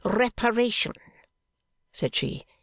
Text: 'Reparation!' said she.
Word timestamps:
'Reparation!' 0.03 0.93
said 1.91 2.15
she. 2.15 2.43